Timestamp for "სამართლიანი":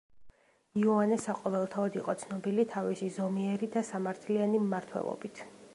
3.93-4.65